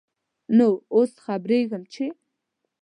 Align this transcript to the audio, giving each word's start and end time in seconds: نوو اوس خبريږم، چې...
نوو 0.57 0.75
اوس 0.95 1.11
خبريږم، 1.25 1.83
چې... 1.93 2.05